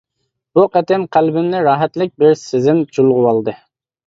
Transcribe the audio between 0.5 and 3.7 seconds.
بۇ قېتىم قەلبىمنى راھەتلىك بىر سېزىم چۇلغىۋالدى.